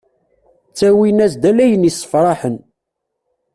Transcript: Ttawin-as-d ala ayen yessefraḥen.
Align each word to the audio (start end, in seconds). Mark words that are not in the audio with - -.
Ttawin-as-d 0.69 1.43
ala 1.49 1.61
ayen 1.65 1.87
yessefraḥen. 1.87 2.55